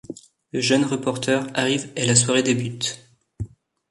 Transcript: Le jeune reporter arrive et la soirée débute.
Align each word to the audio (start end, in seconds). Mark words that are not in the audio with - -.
Le 0.51 0.61
jeune 0.61 0.83
reporter 0.83 1.47
arrive 1.53 1.91
et 1.95 2.07
la 2.07 2.15
soirée 2.15 2.41
débute. 2.41 2.99